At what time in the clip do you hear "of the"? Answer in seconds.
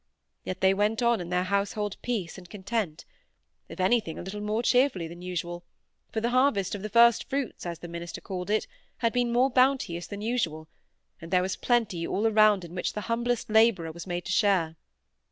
6.73-6.89